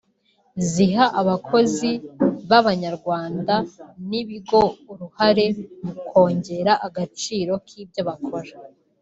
[0.69, 1.89] ziha abakozi
[2.49, 3.55] b’Abanyarwanda
[4.09, 5.45] n’ibigo uruhare
[5.83, 8.51] mu kongera agaciro k’ibyo bakora